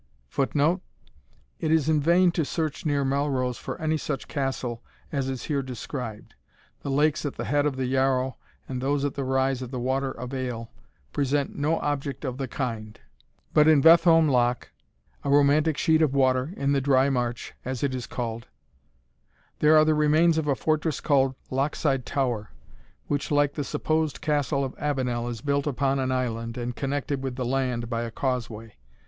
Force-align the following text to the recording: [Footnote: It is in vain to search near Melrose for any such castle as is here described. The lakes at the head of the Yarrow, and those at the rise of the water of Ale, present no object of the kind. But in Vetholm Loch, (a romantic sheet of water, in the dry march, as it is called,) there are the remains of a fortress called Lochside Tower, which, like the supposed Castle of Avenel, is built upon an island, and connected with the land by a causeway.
[Footnote: 0.29 0.81
It 1.59 1.71
is 1.71 1.87
in 1.87 2.01
vain 2.01 2.31
to 2.31 2.43
search 2.43 2.87
near 2.87 3.05
Melrose 3.05 3.59
for 3.59 3.79
any 3.79 3.97
such 3.97 4.27
castle 4.27 4.81
as 5.11 5.29
is 5.29 5.43
here 5.43 5.61
described. 5.61 6.33
The 6.81 6.89
lakes 6.89 7.23
at 7.23 7.35
the 7.35 7.45
head 7.45 7.67
of 7.67 7.75
the 7.75 7.85
Yarrow, 7.85 8.37
and 8.67 8.81
those 8.81 9.05
at 9.05 9.13
the 9.13 9.23
rise 9.23 9.61
of 9.61 9.69
the 9.69 9.79
water 9.79 10.09
of 10.09 10.33
Ale, 10.33 10.71
present 11.13 11.55
no 11.55 11.77
object 11.81 12.25
of 12.25 12.39
the 12.39 12.47
kind. 12.47 12.99
But 13.53 13.67
in 13.67 13.79
Vetholm 13.79 14.27
Loch, 14.27 14.71
(a 15.23 15.29
romantic 15.29 15.77
sheet 15.77 16.01
of 16.01 16.15
water, 16.15 16.51
in 16.57 16.71
the 16.71 16.81
dry 16.81 17.11
march, 17.11 17.53
as 17.63 17.83
it 17.83 17.93
is 17.93 18.07
called,) 18.07 18.47
there 19.59 19.77
are 19.77 19.85
the 19.85 19.93
remains 19.93 20.39
of 20.39 20.47
a 20.47 20.55
fortress 20.55 20.99
called 20.99 21.35
Lochside 21.51 22.07
Tower, 22.07 22.49
which, 23.05 23.29
like 23.29 23.53
the 23.53 23.63
supposed 23.63 24.19
Castle 24.19 24.63
of 24.63 24.73
Avenel, 24.79 25.27
is 25.27 25.41
built 25.41 25.67
upon 25.67 25.99
an 25.99 26.11
island, 26.11 26.57
and 26.57 26.75
connected 26.75 27.21
with 27.21 27.35
the 27.35 27.45
land 27.45 27.87
by 27.87 28.01
a 28.01 28.09
causeway. 28.09 28.77